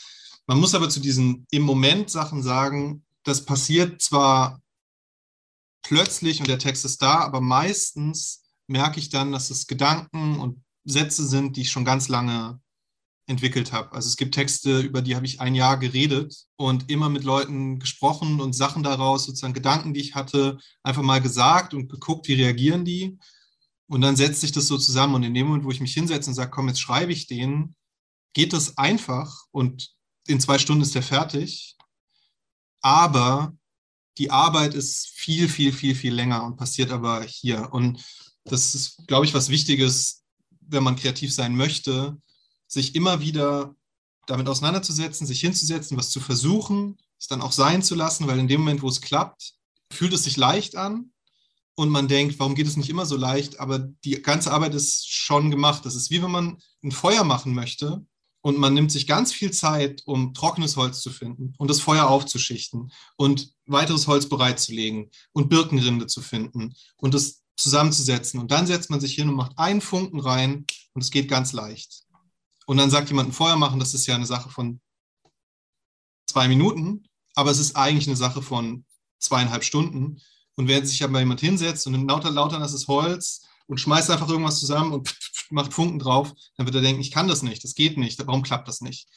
Man 0.47 0.59
muss 0.59 0.73
aber 0.73 0.89
zu 0.89 0.99
diesen 0.99 1.45
im 1.51 1.61
Moment 1.61 2.09
Sachen 2.09 2.41
sagen, 2.41 3.05
das 3.21 3.45
passiert 3.45 4.01
zwar 4.01 4.59
plötzlich 5.83 6.39
und 6.39 6.47
der 6.47 6.57
Text 6.57 6.83
ist 6.83 7.03
da, 7.03 7.19
aber 7.19 7.41
meistens 7.41 8.41
merke 8.65 8.99
ich 8.99 9.09
dann, 9.09 9.31
dass 9.31 9.51
es 9.51 9.67
Gedanken 9.67 10.39
und 10.39 10.63
Sätze 10.83 11.27
sind, 11.27 11.57
die 11.57 11.61
ich 11.61 11.69
schon 11.69 11.85
ganz 11.85 12.07
lange 12.07 12.59
entwickelt 13.25 13.71
habe. 13.71 13.93
Also 13.93 14.07
es 14.09 14.17
gibt 14.17 14.35
Texte, 14.35 14.79
über 14.79 15.01
die 15.01 15.15
habe 15.15 15.25
ich 15.25 15.39
ein 15.39 15.55
Jahr 15.55 15.77
geredet 15.77 16.45
und 16.57 16.89
immer 16.89 17.09
mit 17.09 17.23
Leuten 17.23 17.79
gesprochen 17.79 18.41
und 18.41 18.53
Sachen 18.53 18.83
daraus, 18.83 19.25
sozusagen 19.25 19.53
Gedanken, 19.53 19.93
die 19.93 20.01
ich 20.01 20.15
hatte, 20.15 20.57
einfach 20.83 21.03
mal 21.03 21.21
gesagt 21.21 21.73
und 21.73 21.89
geguckt, 21.89 22.27
wie 22.27 22.33
reagieren 22.33 22.83
die. 22.83 23.17
Und 23.87 24.01
dann 24.01 24.15
setzt 24.15 24.41
sich 24.41 24.51
das 24.51 24.67
so 24.67 24.77
zusammen 24.77 25.15
und 25.15 25.23
in 25.23 25.33
dem 25.33 25.47
Moment, 25.47 25.63
wo 25.63 25.71
ich 25.71 25.79
mich 25.79 25.93
hinsetze 25.93 26.29
und 26.29 26.33
sage, 26.33 26.51
komm, 26.51 26.67
jetzt 26.67 26.81
schreibe 26.81 27.13
ich 27.13 27.27
den, 27.27 27.75
geht 28.33 28.51
das 28.51 28.77
einfach 28.77 29.45
und 29.51 29.93
in 30.27 30.39
zwei 30.39 30.57
Stunden 30.57 30.83
ist 30.83 30.95
der 30.95 31.03
fertig. 31.03 31.77
Aber 32.81 33.53
die 34.17 34.31
Arbeit 34.31 34.73
ist 34.73 35.07
viel, 35.09 35.47
viel, 35.47 35.71
viel, 35.71 35.95
viel 35.95 36.13
länger 36.13 36.43
und 36.43 36.57
passiert 36.57 36.91
aber 36.91 37.23
hier. 37.23 37.71
Und 37.71 38.03
das 38.43 38.75
ist, 38.75 39.07
glaube 39.07 39.25
ich, 39.25 39.33
was 39.33 39.49
Wichtiges, 39.49 40.23
wenn 40.59 40.83
man 40.83 40.95
kreativ 40.95 41.33
sein 41.33 41.55
möchte, 41.55 42.17
sich 42.73 42.95
immer 42.95 43.21
wieder 43.21 43.75
damit 44.25 44.47
auseinanderzusetzen, 44.47 45.27
sich 45.27 45.41
hinzusetzen, 45.41 45.97
was 45.97 46.09
zu 46.09 46.19
versuchen, 46.19 46.97
es 47.19 47.27
dann 47.27 47.41
auch 47.41 47.51
sein 47.51 47.83
zu 47.83 47.95
lassen, 47.95 48.27
weil 48.27 48.39
in 48.39 48.47
dem 48.47 48.61
Moment, 48.61 48.81
wo 48.81 48.89
es 48.89 49.01
klappt, 49.01 49.53
fühlt 49.91 50.13
es 50.13 50.23
sich 50.23 50.37
leicht 50.37 50.75
an 50.75 51.11
und 51.75 51.89
man 51.89 52.07
denkt, 52.07 52.39
warum 52.39 52.55
geht 52.55 52.67
es 52.67 52.77
nicht 52.77 52.89
immer 52.89 53.05
so 53.05 53.17
leicht? 53.17 53.59
Aber 53.59 53.79
die 53.79 54.21
ganze 54.21 54.51
Arbeit 54.51 54.73
ist 54.75 55.09
schon 55.09 55.51
gemacht. 55.51 55.85
Das 55.85 55.95
ist 55.95 56.09
wie 56.09 56.21
wenn 56.21 56.31
man 56.31 56.57
ein 56.83 56.91
Feuer 56.91 57.23
machen 57.23 57.53
möchte 57.53 58.05
und 58.41 58.57
man 58.57 58.73
nimmt 58.73 58.91
sich 58.91 59.07
ganz 59.07 59.31
viel 59.31 59.51
Zeit, 59.51 60.01
um 60.05 60.33
trockenes 60.33 60.75
Holz 60.75 61.01
zu 61.01 61.11
finden 61.11 61.53
und 61.57 61.69
das 61.69 61.79
Feuer 61.79 62.07
aufzuschichten 62.07 62.91
und 63.15 63.53
weiteres 63.65 64.07
Holz 64.07 64.27
bereitzulegen 64.27 65.09
und 65.31 65.49
Birkenrinde 65.49 66.07
zu 66.07 66.21
finden 66.21 66.75
und 66.97 67.13
das 67.13 67.41
zusammenzusetzen. 67.55 68.39
Und 68.39 68.51
dann 68.51 68.67
setzt 68.67 68.89
man 68.89 68.99
sich 68.99 69.15
hin 69.15 69.29
und 69.29 69.35
macht 69.35 69.57
einen 69.57 69.81
Funken 69.81 70.19
rein 70.19 70.65
und 70.93 71.03
es 71.03 71.11
geht 71.11 71.29
ganz 71.29 71.53
leicht. 71.53 72.02
Und 72.65 72.77
dann 72.77 72.89
sagt 72.89 73.09
jemand, 73.09 73.29
ein 73.29 73.33
Feuer 73.33 73.55
machen, 73.55 73.79
das 73.79 73.93
ist 73.93 74.05
ja 74.05 74.15
eine 74.15 74.25
Sache 74.25 74.49
von 74.49 74.79
zwei 76.27 76.47
Minuten, 76.47 77.05
aber 77.35 77.51
es 77.51 77.59
ist 77.59 77.75
eigentlich 77.75 78.07
eine 78.07 78.15
Sache 78.15 78.41
von 78.41 78.85
zweieinhalb 79.19 79.63
Stunden. 79.63 80.21
Und 80.55 80.67
wenn 80.67 80.85
sich 80.85 81.03
aber 81.03 81.19
jemand 81.19 81.41
hinsetzt 81.41 81.85
und 81.87 81.93
nimmt 81.93 82.09
lauter, 82.09 82.31
lauter 82.31 82.59
nasses 82.59 82.87
Holz 82.87 83.45
und 83.67 83.79
schmeißt 83.79 84.09
einfach 84.11 84.29
irgendwas 84.29 84.59
zusammen 84.59 84.93
und 84.93 85.15
macht 85.49 85.73
Funken 85.73 85.99
drauf, 85.99 86.33
dann 86.57 86.65
wird 86.65 86.75
er 86.75 86.81
denken, 86.81 87.01
ich 87.01 87.11
kann 87.11 87.27
das 87.27 87.41
nicht, 87.41 87.63
das 87.63 87.75
geht 87.75 87.97
nicht, 87.97 88.25
warum 88.25 88.43
klappt 88.43 88.67
das 88.67 88.81
nicht? 88.81 89.07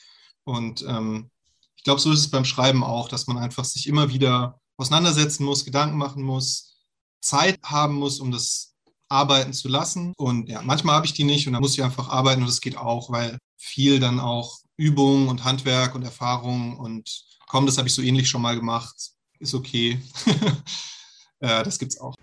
Und 0.45 0.83
ähm, 0.87 1.31
ich 1.77 1.85
glaube, 1.85 2.01
so 2.01 2.13
ist 2.13 2.21
es 2.21 2.31
beim 2.31 2.45
Schreiben 2.45 2.85
auch, 2.85 3.09
dass 3.09 3.27
man 3.27 3.39
einfach 3.39 3.65
sich 3.65 3.87
immer 3.87 4.11
wieder 4.11 4.61
auseinandersetzen 4.77 5.45
muss, 5.45 5.65
Gedanken 5.65 5.99
machen 5.99 6.23
muss, 6.23 6.77
Zeit 7.21 7.59
haben 7.65 7.95
muss, 7.95 8.21
um 8.21 8.31
das 8.31 8.76
arbeiten 9.09 9.53
zu 9.53 9.69
lassen. 9.69 10.13
Und 10.17 10.49
ja, 10.49 10.63
manchmal 10.63 10.97
habe 10.97 11.07
ich 11.07 11.13
die 11.13 11.25
nicht 11.25 11.47
und 11.47 11.53
dann 11.53 11.63
muss 11.63 11.75
ich 11.75 11.85
einfach 11.85 12.09
arbeiten 12.09 12.43
und 12.43 12.49
das 12.49 12.61
geht 12.61 12.77
auch, 12.77 13.11
weil 13.11 13.39
viel 13.57 14.01
dann 14.01 14.21
auch 14.21 14.59
Übung 14.77 15.29
und 15.29 15.45
Handwerk 15.45 15.95
und 15.95 16.03
Erfahrung 16.03 16.79
und 16.79 17.25
komm, 17.49 17.67
das 17.67 17.79
habe 17.79 17.89
ich 17.89 17.95
so 17.95 18.03
ähnlich 18.03 18.29
schon 18.29 18.43
mal 18.43 18.57
gemacht, 18.57 18.95
ist 19.39 19.55
okay. 19.55 20.01
äh, 21.41 21.63
das 21.65 21.79
gibt's 21.79 22.01
auch. 22.01 22.15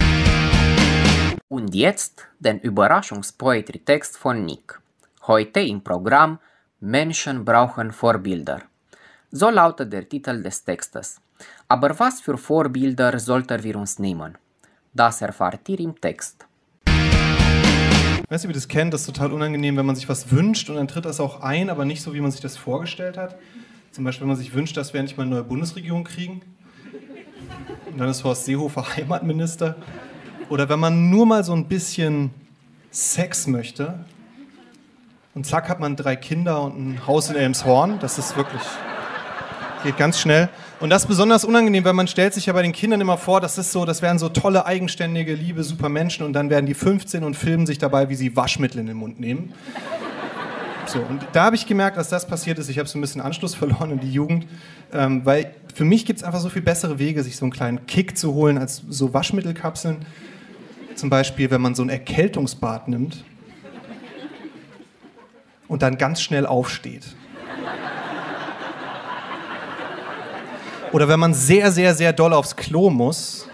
Und 1.48 1.76
jetzt 1.76 2.26
den 2.40 2.60
Überraschungspoetry-Text 2.60 4.18
von 4.18 4.46
Nick. 4.46 4.80
Heute 5.28 5.62
im 5.62 5.84
Programm 5.84 6.40
Menschen 6.80 7.46
brauchen 7.46 7.92
Vorbilder. 7.92 8.64
So 9.32 9.50
lautet 9.50 9.94
der 9.94 10.08
Titel 10.08 10.44
des 10.44 10.64
Textes. 10.64 11.22
Aber 11.68 11.98
was 11.98 12.22
für 12.22 12.38
Vorbilder 12.38 13.20
sollten 13.20 13.64
wir 13.64 13.76
uns 13.78 14.00
nehmen? 14.00 14.38
Das 14.94 15.22
erfahrt 15.22 15.68
ihr 15.70 15.80
im 15.80 16.00
Text. 16.00 16.46
Weißt 18.34 18.46
du, 18.46 18.48
wie 18.48 18.52
ihr 18.54 18.56
das 18.56 18.68
kennt? 18.68 18.92
Das 18.96 19.02
ist 19.02 19.06
total 19.06 19.32
unangenehm, 19.32 19.78
wenn 19.78 19.86
man 19.86 19.96
sich 19.96 20.10
was 20.10 20.32
wünscht 20.32 20.68
und 20.72 20.78
dann 20.78 20.88
tritt 20.88 21.06
das 21.06 21.20
auch 21.20 21.42
ein, 21.42 21.70
aber 21.70 21.86
nicht 21.86 22.02
so, 22.02 22.16
wie 22.16 22.20
man 22.20 22.32
sich 22.32 22.42
das 22.42 22.58
vorgestellt 22.58 23.16
hat. 23.16 23.36
Zum 23.92 24.04
Beispiel, 24.04 24.22
wenn 24.22 24.30
man 24.30 24.38
sich 24.38 24.56
wünscht, 24.56 24.76
dass 24.76 24.92
wir 24.92 25.00
endlich 25.00 25.18
mal 25.18 25.26
eine 25.26 25.36
neue 25.36 25.44
Bundesregierung 25.44 26.04
kriegen. 26.04 26.42
Und 27.92 28.00
dann 28.00 28.10
ist 28.10 28.24
Horst 28.24 28.46
Seehofer 28.46 28.88
Heimatminister. 28.98 29.76
Oder 30.50 30.68
wenn 30.68 30.80
man 30.80 31.12
nur 31.12 31.28
mal 31.28 31.44
so 31.44 31.54
ein 31.54 31.68
bisschen 31.68 32.32
Sex 32.90 33.46
möchte. 33.46 34.04
Und 35.36 35.46
zack, 35.46 35.70
hat 35.70 35.80
man 35.80 35.96
drei 35.96 36.16
Kinder 36.16 36.64
und 36.64 36.76
ein 36.76 37.06
Haus 37.06 37.30
in 37.30 37.36
Elmshorn. 37.36 38.00
Das 38.00 38.18
ist 38.18 38.36
wirklich. 38.36 38.64
Geht 39.84 39.98
ganz 39.98 40.20
schnell. 40.20 40.50
Und 40.80 40.90
das 40.90 41.04
ist 41.04 41.08
besonders 41.08 41.44
unangenehm, 41.44 41.84
weil 41.84 41.94
man 41.94 42.08
stellt 42.08 42.34
sich 42.34 42.46
ja 42.46 42.54
bei 42.54 42.62
den 42.62 42.72
Kindern 42.72 43.02
immer 43.02 43.18
vor, 43.18 43.42
das 43.42 43.58
ist 43.58 43.72
so, 43.74 43.84
das 43.84 44.02
wären 44.02 44.18
so 44.18 44.30
tolle, 44.30 44.66
eigenständige, 44.66 45.34
liebe 45.34 45.64
Supermenschen 45.64 46.26
und 46.26 46.32
dann 46.34 46.50
werden 46.50 46.66
die 46.66 46.74
15 46.74 47.24
und 47.24 47.36
filmen 47.36 47.66
sich 47.66 47.80
dabei, 47.80 48.08
wie 48.08 48.16
sie 48.16 48.36
Waschmittel 48.36 48.80
in 48.80 48.88
den 48.88 48.98
Mund 48.98 49.20
nehmen. 49.20 49.54
So, 50.86 51.00
und 51.00 51.26
da 51.32 51.46
habe 51.46 51.56
ich 51.56 51.66
gemerkt, 51.66 51.96
dass 51.96 52.10
das 52.10 52.28
passiert 52.28 52.60
ist. 52.60 52.68
Ich 52.68 52.78
habe 52.78 52.90
so 52.90 52.98
ein 52.98 53.02
bisschen 53.02 53.22
Anschluss 53.22 53.56
verloren 53.56 53.92
in 53.92 54.00
die 54.02 54.12
Jugend, 54.12 54.46
ähm, 54.92 55.26
weil 55.26 55.56
für 55.74 55.86
mich 55.86 56.06
gibt 56.06 56.20
es 56.20 56.24
einfach 56.24 56.42
so 56.42 56.50
viel 56.50 56.62
bessere 56.62 57.00
Wege, 57.00 57.24
sich 57.24 57.38
so 57.38 57.46
einen 57.46 57.54
kleinen 57.54 57.88
Kick 57.88 58.18
zu 58.18 58.34
holen 58.34 58.58
als 58.58 58.84
so 58.90 59.14
Waschmittelkapseln. 59.14 60.06
Zum 60.96 61.10
Beispiel, 61.10 61.50
wenn 61.52 61.62
man 61.62 61.74
so 61.74 61.84
ein 61.84 61.90
Erkältungsbad 61.90 62.90
nimmt 62.90 63.24
und 65.70 65.82
dann 65.82 65.98
ganz 65.98 66.22
schnell 66.22 66.46
aufsteht. 66.46 67.16
Oder 70.94 71.08
wenn 71.08 71.20
man 71.20 71.34
sehr, 71.34 71.72
sehr, 71.72 71.96
sehr 71.96 72.14
doll 72.14 72.34
aufs 72.34 72.56
Klo 72.56 72.92
muss 72.92 73.48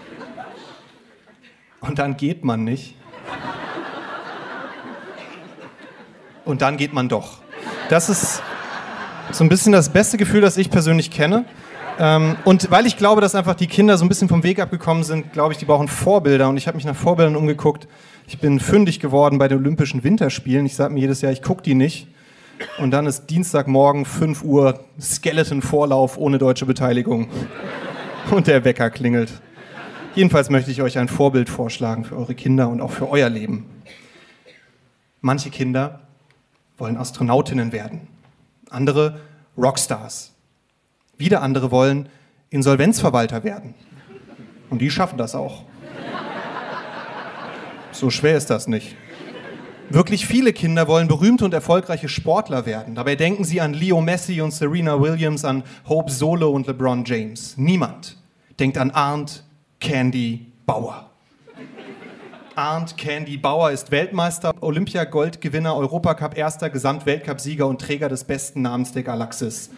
und 1.80 1.98
dann 1.98 2.18
geht 2.18 2.44
man 2.44 2.64
nicht. 2.64 2.94
Und 6.44 6.60
dann 6.60 6.76
geht 6.76 6.92
man 6.92 7.08
doch. 7.08 7.38
Das 7.88 8.10
ist 8.10 8.42
so 9.32 9.42
ein 9.42 9.48
bisschen 9.48 9.72
das 9.72 9.88
beste 9.88 10.18
Gefühl, 10.18 10.42
das 10.42 10.58
ich 10.58 10.70
persönlich 10.70 11.10
kenne. 11.10 11.46
Ähm, 11.98 12.36
und 12.44 12.70
weil 12.70 12.84
ich 12.84 12.98
glaube, 12.98 13.22
dass 13.22 13.34
einfach 13.34 13.54
die 13.54 13.66
Kinder 13.66 13.96
so 13.96 14.04
ein 14.04 14.08
bisschen 14.08 14.28
vom 14.28 14.42
Weg 14.42 14.60
abgekommen 14.60 15.02
sind, 15.02 15.32
glaube 15.32 15.54
ich, 15.54 15.58
die 15.58 15.64
brauchen 15.64 15.88
Vorbilder. 15.88 16.50
Und 16.50 16.58
ich 16.58 16.66
habe 16.66 16.76
mich 16.76 16.84
nach 16.84 16.96
Vorbildern 16.96 17.36
umgeguckt. 17.36 17.88
Ich 18.26 18.38
bin 18.38 18.60
fündig 18.60 19.00
geworden 19.00 19.38
bei 19.38 19.48
den 19.48 19.58
Olympischen 19.58 20.04
Winterspielen. 20.04 20.66
Ich 20.66 20.76
sage 20.76 20.92
mir 20.92 21.00
jedes 21.00 21.22
Jahr, 21.22 21.32
ich 21.32 21.40
gucke 21.40 21.62
die 21.62 21.74
nicht. 21.74 22.06
Und 22.78 22.90
dann 22.90 23.06
ist 23.06 23.26
Dienstagmorgen 23.26 24.04
5 24.04 24.42
Uhr 24.42 24.80
Skeleton-Vorlauf 25.00 26.18
ohne 26.18 26.38
deutsche 26.38 26.66
Beteiligung. 26.66 27.28
Und 28.30 28.46
der 28.46 28.64
Wecker 28.64 28.90
klingelt. 28.90 29.40
Jedenfalls 30.14 30.50
möchte 30.50 30.70
ich 30.70 30.82
euch 30.82 30.98
ein 30.98 31.08
Vorbild 31.08 31.48
vorschlagen 31.48 32.04
für 32.04 32.16
eure 32.16 32.34
Kinder 32.34 32.68
und 32.68 32.80
auch 32.80 32.90
für 32.90 33.08
euer 33.08 33.28
Leben. 33.28 33.66
Manche 35.20 35.50
Kinder 35.50 36.00
wollen 36.78 36.96
Astronautinnen 36.96 37.72
werden, 37.72 38.08
andere 38.70 39.20
Rockstars. 39.56 40.32
Wieder 41.16 41.42
andere 41.42 41.70
wollen 41.70 42.08
Insolvenzverwalter 42.48 43.44
werden. 43.44 43.74
Und 44.70 44.80
die 44.80 44.90
schaffen 44.90 45.18
das 45.18 45.34
auch. 45.34 45.64
So 47.92 48.10
schwer 48.10 48.36
ist 48.36 48.50
das 48.50 48.66
nicht. 48.66 48.96
Wirklich 49.92 50.24
viele 50.24 50.52
Kinder 50.52 50.86
wollen 50.86 51.08
berühmte 51.08 51.44
und 51.44 51.52
erfolgreiche 51.52 52.08
Sportler 52.08 52.64
werden. 52.64 52.94
Dabei 52.94 53.16
denken 53.16 53.42
sie 53.42 53.60
an 53.60 53.74
Leo 53.74 54.00
Messi 54.00 54.40
und 54.40 54.52
Serena 54.52 55.00
Williams, 55.00 55.44
an 55.44 55.64
Hope 55.88 56.12
Solo 56.12 56.50
und 56.50 56.68
LeBron 56.68 57.04
James. 57.04 57.56
Niemand 57.56 58.16
denkt 58.60 58.78
an 58.78 58.92
Arndt 58.92 59.42
Candy 59.80 60.46
Bauer. 60.64 61.10
Arndt 62.54 62.96
Candy 62.98 63.36
Bauer 63.36 63.72
ist 63.72 63.90
Weltmeister, 63.90 64.54
Olympiagoldgewinner, 64.60 65.74
Europacup 65.74 66.38
erster, 66.38 66.70
Gesamtweltcupsieger 66.70 67.66
und 67.66 67.80
Träger 67.80 68.08
des 68.08 68.22
besten 68.22 68.62
Namens 68.62 68.92
der 68.92 69.02
Galaxis. 69.02 69.70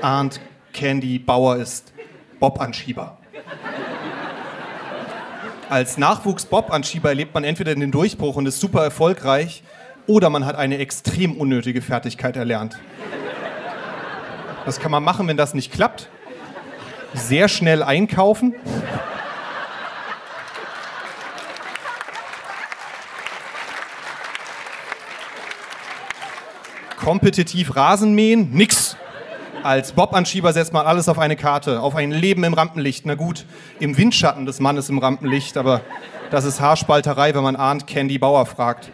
Arndt 0.00 0.40
Candy 0.72 1.18
Bauer 1.18 1.56
ist 1.56 1.92
Bob-Anschieber. 2.38 3.18
Als 5.70 5.98
Nachwuchs-Bob-Anschieber 5.98 7.10
erlebt 7.10 7.34
man 7.34 7.44
entweder 7.44 7.74
den 7.74 7.90
Durchbruch 7.90 8.36
und 8.36 8.46
ist 8.46 8.58
super 8.58 8.82
erfolgreich 8.82 9.62
oder 10.06 10.30
man 10.30 10.46
hat 10.46 10.56
eine 10.56 10.78
extrem 10.78 11.36
unnötige 11.36 11.82
Fertigkeit 11.82 12.36
erlernt. 12.36 12.78
Was 14.64 14.80
kann 14.80 14.90
man 14.90 15.04
machen, 15.04 15.28
wenn 15.28 15.36
das 15.36 15.52
nicht 15.52 15.70
klappt? 15.70 16.08
Sehr 17.12 17.48
schnell 17.48 17.82
einkaufen. 17.82 18.54
Kompetitiv 26.96 27.76
Rasen 27.76 28.14
mähen? 28.14 28.52
Nix. 28.52 28.96
Als 29.62 29.92
Bob-Anschieber 29.92 30.52
setzt 30.52 30.72
man 30.72 30.86
alles 30.86 31.08
auf 31.08 31.18
eine 31.18 31.34
Karte, 31.34 31.80
auf 31.80 31.96
ein 31.96 32.12
Leben 32.12 32.44
im 32.44 32.54
Rampenlicht. 32.54 33.06
Na 33.06 33.16
gut, 33.16 33.44
im 33.80 33.98
Windschatten 33.98 34.46
des 34.46 34.60
Mannes 34.60 34.88
im 34.88 34.98
Rampenlicht, 34.98 35.56
aber 35.56 35.80
das 36.30 36.44
ist 36.44 36.60
Haarspalterei, 36.60 37.34
wenn 37.34 37.42
man 37.42 37.56
ahnt, 37.56 37.86
Candy 37.86 38.18
Bauer 38.18 38.46
fragt. 38.46 38.90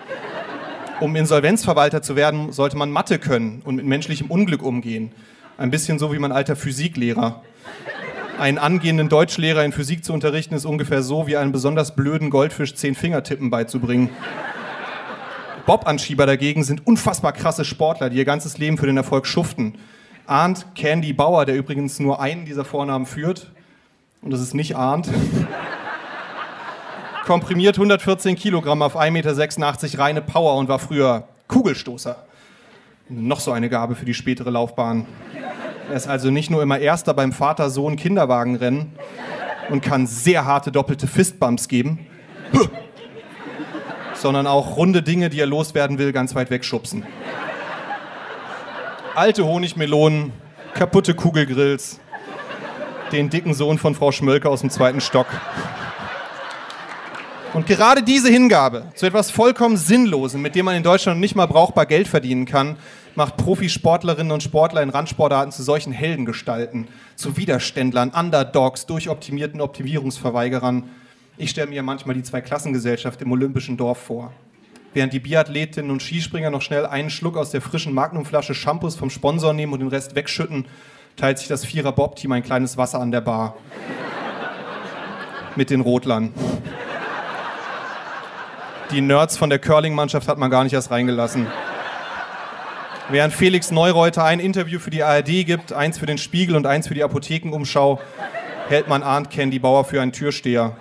Um 1.00 1.16
Insolvenzverwalter 1.16 2.00
zu 2.00 2.16
werden, 2.16 2.52
sollte 2.52 2.76
man 2.76 2.90
Mathe 2.90 3.18
können 3.18 3.60
und 3.64 3.76
mit 3.76 3.84
menschlichem 3.84 4.30
Unglück 4.30 4.62
umgehen. 4.62 5.12
Ein 5.58 5.70
bisschen 5.70 5.98
so 5.98 6.12
wie 6.12 6.18
mein 6.18 6.32
alter 6.32 6.56
Physiklehrer. 6.56 7.42
Einen 8.38 8.58
angehenden 8.58 9.08
Deutschlehrer 9.08 9.64
in 9.64 9.72
Physik 9.72 10.04
zu 10.04 10.12
unterrichten, 10.12 10.54
ist 10.54 10.64
ungefähr 10.64 11.02
so 11.02 11.26
wie 11.26 11.36
einen 11.36 11.52
besonders 11.52 11.94
blöden 11.94 12.30
Goldfisch 12.30 12.74
zehn 12.74 12.94
Fingertippen 12.94 13.50
beizubringen. 13.50 14.10
Bob-Anschieber 15.66 16.26
dagegen 16.26 16.64
sind 16.64 16.86
unfassbar 16.86 17.32
krasse 17.32 17.64
Sportler, 17.64 18.10
die 18.10 18.16
ihr 18.16 18.24
ganzes 18.24 18.58
Leben 18.58 18.78
für 18.78 18.86
den 18.86 18.96
Erfolg 18.96 19.26
schuften. 19.26 19.78
Arndt 20.26 20.74
Candy 20.74 21.12
Bauer, 21.12 21.44
der 21.44 21.54
übrigens 21.54 22.00
nur 22.00 22.20
einen 22.20 22.46
dieser 22.46 22.64
Vornamen 22.64 23.06
führt, 23.06 23.50
und 24.22 24.32
das 24.32 24.40
ist 24.40 24.54
nicht 24.54 24.74
Arndt, 24.74 25.08
komprimiert 27.26 27.76
114 27.76 28.34
Kilogramm 28.34 28.80
auf 28.80 28.96
1,86 28.96 29.10
Meter 29.10 29.98
reine 29.98 30.22
Power 30.22 30.56
und 30.56 30.68
war 30.68 30.78
früher 30.78 31.28
Kugelstoßer. 31.48 32.24
Noch 33.10 33.40
so 33.40 33.52
eine 33.52 33.68
Gabe 33.68 33.94
für 33.94 34.06
die 34.06 34.14
spätere 34.14 34.48
Laufbahn. 34.48 35.06
Er 35.90 35.96
ist 35.96 36.08
also 36.08 36.30
nicht 36.30 36.50
nur 36.50 36.62
immer 36.62 36.78
Erster 36.78 37.12
beim 37.12 37.32
Vater-Sohn-Kinderwagenrennen 37.32 38.92
und 39.68 39.82
kann 39.82 40.06
sehr 40.06 40.46
harte 40.46 40.72
doppelte 40.72 41.06
Fistbumps 41.06 41.68
geben, 41.68 42.06
sondern 44.14 44.46
auch 44.46 44.78
runde 44.78 45.02
Dinge, 45.02 45.28
die 45.28 45.40
er 45.40 45.46
loswerden 45.46 45.98
will, 45.98 46.12
ganz 46.12 46.34
weit 46.34 46.50
wegschubsen 46.50 47.04
alte 49.14 49.46
Honigmelonen, 49.46 50.32
kaputte 50.74 51.14
Kugelgrills, 51.14 52.00
den 53.12 53.30
dicken 53.30 53.54
Sohn 53.54 53.78
von 53.78 53.94
Frau 53.94 54.10
Schmölke 54.10 54.48
aus 54.48 54.60
dem 54.60 54.70
zweiten 54.70 55.00
Stock. 55.00 55.26
Und 57.52 57.66
gerade 57.66 58.02
diese 58.02 58.28
Hingabe 58.28 58.86
zu 58.96 59.06
etwas 59.06 59.30
vollkommen 59.30 59.76
Sinnlosem, 59.76 60.42
mit 60.42 60.56
dem 60.56 60.64
man 60.64 60.74
in 60.74 60.82
Deutschland 60.82 61.20
nicht 61.20 61.36
mal 61.36 61.46
brauchbar 61.46 61.86
Geld 61.86 62.08
verdienen 62.08 62.46
kann, 62.46 62.76
macht 63.14 63.36
Profisportlerinnen 63.36 64.32
und 64.32 64.42
Sportler 64.42 64.82
in 64.82 64.90
Randsportarten 64.90 65.52
zu 65.52 65.62
solchen 65.62 65.92
Heldengestalten, 65.92 66.88
zu 67.14 67.36
Widerständlern, 67.36 68.10
Underdogs, 68.10 68.86
durchoptimierten 68.86 69.60
Optimierungsverweigerern. 69.60 70.90
Ich 71.36 71.50
stelle 71.50 71.68
mir 71.68 71.84
manchmal 71.84 72.16
die 72.16 72.24
Zweiklassengesellschaft 72.24 73.22
im 73.22 73.30
olympischen 73.30 73.76
Dorf 73.76 73.98
vor. 73.98 74.32
Während 74.94 75.12
die 75.12 75.18
Biathletinnen 75.18 75.90
und 75.90 76.02
Skispringer 76.02 76.50
noch 76.50 76.62
schnell 76.62 76.86
einen 76.86 77.10
Schluck 77.10 77.36
aus 77.36 77.50
der 77.50 77.60
frischen 77.60 77.92
Magnumflasche 77.92 78.54
Shampoos 78.54 78.94
vom 78.94 79.10
Sponsor 79.10 79.52
nehmen 79.52 79.72
und 79.72 79.80
den 79.80 79.88
Rest 79.88 80.14
wegschütten, 80.14 80.66
teilt 81.16 81.38
sich 81.38 81.48
das 81.48 81.64
Vierer-Bob-Team 81.64 82.30
ein 82.30 82.44
kleines 82.44 82.76
Wasser 82.76 83.00
an 83.00 83.10
der 83.10 83.20
Bar. 83.20 83.56
Mit 85.56 85.70
den 85.70 85.80
Rotlern. 85.80 86.32
Die 88.92 89.00
Nerds 89.00 89.36
von 89.36 89.50
der 89.50 89.58
Curling-Mannschaft 89.58 90.28
hat 90.28 90.38
man 90.38 90.50
gar 90.50 90.62
nicht 90.62 90.74
erst 90.74 90.92
reingelassen. 90.92 91.48
Während 93.10 93.34
Felix 93.34 93.72
Neureuter 93.72 94.24
ein 94.24 94.38
Interview 94.38 94.78
für 94.78 94.90
die 94.90 95.02
ARD 95.02 95.44
gibt, 95.44 95.72
eins 95.72 95.98
für 95.98 96.06
den 96.06 96.18
Spiegel 96.18 96.54
und 96.54 96.66
eins 96.66 96.86
für 96.86 96.94
die 96.94 97.02
Apothekenumschau, 97.02 98.00
hält 98.68 98.86
man 98.86 99.02
Arndt 99.02 99.30
Candy 99.30 99.58
Bauer 99.58 99.84
für 99.84 100.00
einen 100.00 100.12
Türsteher. 100.12 100.76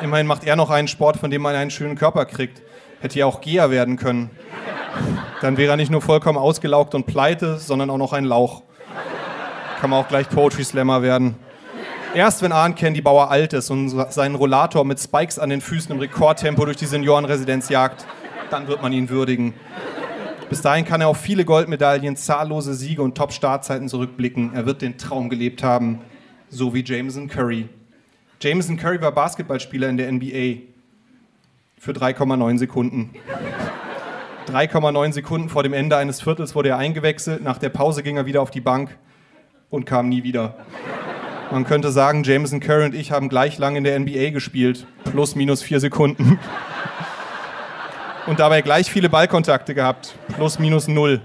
Immerhin 0.00 0.26
macht 0.26 0.44
er 0.44 0.56
noch 0.56 0.70
einen 0.70 0.88
Sport, 0.88 1.18
von 1.18 1.30
dem 1.30 1.42
man 1.42 1.54
einen 1.54 1.70
schönen 1.70 1.96
Körper 1.96 2.24
kriegt. 2.24 2.62
Hätte 3.00 3.18
ja 3.18 3.26
auch 3.26 3.40
Geher 3.40 3.70
werden 3.70 3.96
können. 3.96 4.30
Dann 5.40 5.56
wäre 5.56 5.72
er 5.72 5.76
nicht 5.76 5.90
nur 5.90 6.02
vollkommen 6.02 6.38
ausgelaugt 6.38 6.94
und 6.94 7.06
pleite, 7.06 7.58
sondern 7.58 7.90
auch 7.90 7.98
noch 7.98 8.12
ein 8.12 8.24
Lauch. 8.24 8.62
Kann 9.80 9.90
man 9.90 10.00
auch 10.00 10.08
gleich 10.08 10.28
Poetry 10.28 10.64
Slammer 10.64 11.02
werden. 11.02 11.36
Erst 12.14 12.42
wenn 12.42 12.52
Arndt 12.52 12.76
Candy 12.76 13.00
Bauer 13.00 13.30
alt 13.30 13.52
ist 13.52 13.70
und 13.70 13.88
seinen 14.12 14.34
Rollator 14.34 14.84
mit 14.84 15.00
Spikes 15.00 15.38
an 15.38 15.48
den 15.48 15.60
Füßen 15.60 15.92
im 15.92 16.00
Rekordtempo 16.00 16.64
durch 16.64 16.76
die 16.76 16.86
Seniorenresidenz 16.86 17.68
jagt, 17.68 18.04
dann 18.50 18.66
wird 18.66 18.82
man 18.82 18.92
ihn 18.92 19.08
würdigen. 19.08 19.54
Bis 20.50 20.60
dahin 20.60 20.84
kann 20.84 21.00
er 21.00 21.08
auf 21.08 21.18
viele 21.18 21.44
Goldmedaillen, 21.44 22.16
zahllose 22.16 22.74
Siege 22.74 23.00
und 23.00 23.16
Top-Startzeiten 23.16 23.88
zurückblicken. 23.88 24.52
Er 24.52 24.66
wird 24.66 24.82
den 24.82 24.98
Traum 24.98 25.30
gelebt 25.30 25.62
haben, 25.62 26.00
so 26.48 26.74
wie 26.74 26.82
Jameson 26.84 27.28
Curry. 27.28 27.68
Jameson 28.40 28.76
Curry 28.76 29.00
war 29.00 29.12
Basketballspieler 29.12 29.88
in 29.88 29.96
der 29.96 30.10
NBA 30.10 30.69
für 31.80 31.92
3,9 31.92 32.58
Sekunden. 32.58 33.10
3,9 34.48 35.12
Sekunden 35.14 35.48
vor 35.48 35.62
dem 35.62 35.72
Ende 35.72 35.96
eines 35.96 36.20
Viertels 36.20 36.54
wurde 36.54 36.68
er 36.68 36.76
eingewechselt. 36.76 37.42
Nach 37.42 37.56
der 37.56 37.70
Pause 37.70 38.02
ging 38.02 38.18
er 38.18 38.26
wieder 38.26 38.42
auf 38.42 38.50
die 38.50 38.60
Bank 38.60 38.98
und 39.70 39.86
kam 39.86 40.10
nie 40.10 40.22
wieder. 40.22 40.56
Man 41.50 41.64
könnte 41.64 41.90
sagen, 41.90 42.22
Jameson 42.22 42.60
Curry 42.60 42.84
und 42.84 42.94
ich 42.94 43.12
haben 43.12 43.30
gleich 43.30 43.56
lang 43.56 43.76
in 43.76 43.84
der 43.84 43.98
NBA 43.98 44.28
gespielt. 44.28 44.86
Plus, 45.04 45.34
minus 45.34 45.62
vier 45.62 45.80
Sekunden. 45.80 46.38
Und 48.26 48.40
dabei 48.40 48.60
gleich 48.60 48.90
viele 48.90 49.08
Ballkontakte 49.08 49.74
gehabt. 49.74 50.14
Plus, 50.36 50.58
minus 50.58 50.86
null. 50.86 51.22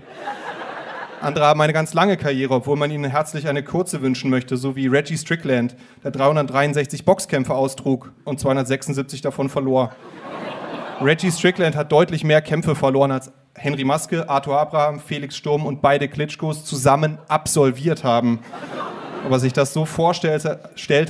Andere 1.19 1.45
haben 1.45 1.59
eine 1.59 1.73
ganz 1.73 1.93
lange 1.93 2.15
Karriere, 2.15 2.53
obwohl 2.53 2.77
man 2.77 2.91
ihnen 2.91 3.11
herzlich 3.11 3.49
eine 3.49 3.61
kurze 3.61 4.01
wünschen 4.01 4.29
möchte, 4.29 4.55
so 4.55 4.77
wie 4.77 4.87
Reggie 4.87 5.17
Strickland, 5.17 5.75
der 6.03 6.11
363 6.11 7.03
Boxkämpfe 7.03 7.53
austrug 7.53 8.13
und 8.23 8.39
276 8.39 9.21
davon 9.21 9.49
verlor. 9.49 9.93
Reggie 11.01 11.31
Strickland 11.31 11.75
hat 11.75 11.91
deutlich 11.91 12.23
mehr 12.23 12.41
Kämpfe 12.41 12.73
verloren 12.75 13.11
als 13.11 13.31
Henry 13.55 13.83
Maske, 13.83 14.29
Arthur 14.29 14.59
Abraham, 14.59 14.99
Felix 14.99 15.35
Sturm 15.35 15.65
und 15.65 15.81
beide 15.81 16.07
Klitschkos 16.07 16.63
zusammen 16.63 17.17
absolviert 17.27 18.03
haben. 18.03 18.39
Aber 19.25 19.39
sich 19.39 19.53
das 19.53 19.73
so 19.73 19.85
vorstellte, 19.85 20.59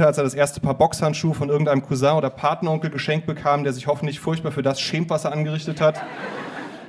als 0.05 0.17
er 0.17 0.23
das 0.23 0.33
erste 0.33 0.59
Paar 0.59 0.73
Boxhandschuhe 0.73 1.33
von 1.33 1.49
irgendeinem 1.49 1.83
Cousin 1.83 2.13
oder 2.13 2.29
Patenonkel 2.29 2.89
geschenkt 2.89 3.27
bekam, 3.27 3.63
der 3.63 3.73
sich 3.73 3.87
hoffentlich 3.87 4.19
furchtbar 4.19 4.51
für 4.51 4.63
das 4.63 4.79
schämt, 4.79 5.09
was 5.09 5.25
er 5.25 5.33
angerichtet 5.33 5.81
hat, 5.81 6.01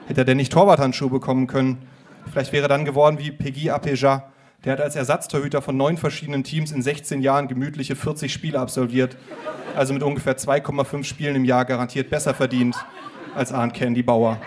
hätte 0.06 0.22
er 0.22 0.24
denn 0.24 0.36
nicht 0.36 0.52
Torwarthandschuhe 0.52 1.10
bekommen 1.10 1.46
können. 1.46 1.78
Vielleicht 2.30 2.52
wäre 2.52 2.66
er 2.66 2.68
dann 2.68 2.84
geworden 2.84 3.18
wie 3.18 3.30
Peggy 3.30 3.70
Apeja. 3.70 4.30
Der 4.66 4.72
hat 4.72 4.80
als 4.80 4.96
Ersatztorhüter 4.96 5.62
von 5.62 5.76
neun 5.76 5.96
verschiedenen 5.96 6.42
Teams 6.42 6.72
in 6.72 6.82
16 6.82 7.22
Jahren 7.22 7.46
gemütliche 7.46 7.94
40 7.94 8.32
Spiele 8.32 8.58
absolviert. 8.58 9.16
Also 9.76 9.94
mit 9.94 10.02
ungefähr 10.02 10.36
2,5 10.36 11.04
Spielen 11.04 11.36
im 11.36 11.44
Jahr 11.44 11.64
garantiert 11.64 12.10
besser 12.10 12.34
verdient 12.34 12.74
als 13.36 13.52
Arndt 13.52 13.74
Candy 13.74 14.02
Bauer. 14.02 14.40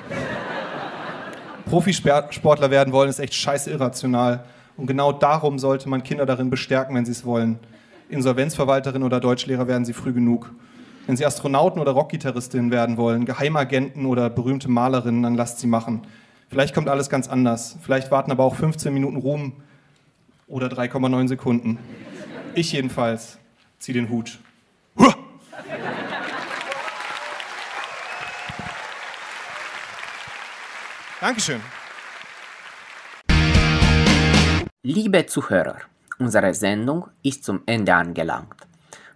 Profisportler 1.68 2.70
werden 2.70 2.92
wollen, 2.92 3.10
ist 3.10 3.20
echt 3.20 3.34
scheiße 3.34 3.72
irrational. 3.72 4.44
Und 4.76 4.88
genau 4.88 5.14
darum 5.14 5.58
sollte 5.58 5.88
man 5.88 6.04
Kinder 6.04 6.26
darin 6.26 6.50
bestärken, 6.50 6.96
wenn 6.96 7.06
sie 7.06 7.14
es 7.14 7.24
wollen. 7.24 7.58
Insolvenzverwalterin 8.10 9.04
oder 9.04 9.22
Deutschlehrer 9.22 9.70
werden 9.70 9.86
sie 9.86 9.94
früh 9.94 10.12
genug. 10.12 10.52
Wenn 11.08 11.16
sie 11.16 11.26
Astronauten 11.26 11.80
oder 11.80 11.94
Rockgitarristinnen 11.94 12.72
werden 12.72 12.98
wollen, 12.98 13.24
Geheimagenten 13.24 14.06
oder 14.06 14.30
berühmte 14.30 14.70
Malerinnen, 14.70 15.24
dann 15.24 15.36
lasst 15.36 15.60
sie 15.60 15.68
machen. 15.68 16.02
Vielleicht 16.50 16.76
kommt 16.76 16.90
alles 16.90 17.10
ganz 17.10 17.30
anders. 17.30 17.78
Vielleicht 17.82 18.12
warten 18.12 18.32
aber 18.32 18.44
auch 18.44 18.56
15 18.56 18.94
Minuten 18.94 19.16
Ruhm 19.16 19.54
oder 20.50 20.68
3,9 20.68 21.30
Sekunden. 21.30 21.80
Ich 22.56 22.74
jedenfalls 22.74 23.38
ziehe 23.80 23.94
den 23.94 24.10
Hut. 24.10 24.38
Huah! 24.98 25.16
Dankeschön. 31.22 31.62
Liebe 34.84 35.26
Zuhörer, 35.26 35.78
unsere 36.18 36.54
Sendung 36.54 37.08
ist 37.22 37.44
zum 37.44 37.62
Ende 37.66 37.94
angelangt. 37.94 38.56